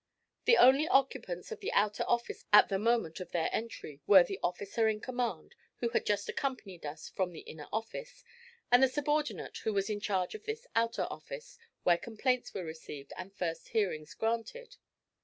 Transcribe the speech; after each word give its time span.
The 0.45 0.57
only 0.57 0.87
occupants 0.87 1.51
of 1.51 1.59
the 1.59 1.71
outer 1.73 2.01
office 2.07 2.43
at 2.51 2.69
the 2.69 2.79
moment 2.79 3.19
of 3.19 3.29
their 3.31 3.49
entry 3.51 4.01
were 4.07 4.23
the 4.23 4.39
officer 4.41 4.87
in 4.87 4.99
command, 4.99 5.53
who 5.75 5.89
had 5.89 6.07
just 6.07 6.27
accompanied 6.27 6.87
us 6.87 7.07
from 7.09 7.31
the 7.33 7.41
inner 7.41 7.67
office, 7.71 8.23
and 8.71 8.81
the 8.81 8.87
subordinate 8.87 9.57
who 9.57 9.73
was 9.73 9.91
in 9.91 9.99
charge 9.99 10.33
of 10.33 10.45
this 10.45 10.65
outer 10.75 11.05
office, 11.11 11.59
where 11.83 11.99
complaints 11.99 12.51
were 12.51 12.63
received 12.63 13.13
and 13.15 13.35
first 13.35 13.67
hearings 13.67 14.15
granted. 14.15 14.77